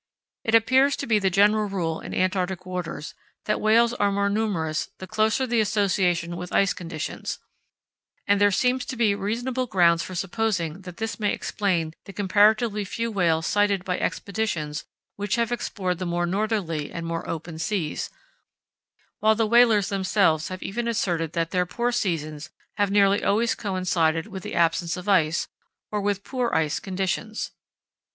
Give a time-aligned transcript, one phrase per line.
[0.43, 3.13] It appears to be the general rule in Antarctic waters
[3.45, 7.37] that whales are more numerous the closer the association with ice conditions,
[8.25, 12.83] and there seems to be reasonable grounds for supposing that this may explain the comparatively
[12.83, 14.85] few whales sighted by Expeditions
[15.17, 18.09] which have explored the more northerly and more open seas,
[19.19, 24.25] while the whalers themselves have even asserted that their poor seasons have nearly always coincided
[24.25, 25.47] with the absence of ice,
[25.91, 27.51] or with poor ice conditions.